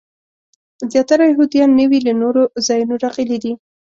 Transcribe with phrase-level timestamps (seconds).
[0.91, 3.51] زیاتره یهودیان نوي له نورو ځایونو راغلي دي.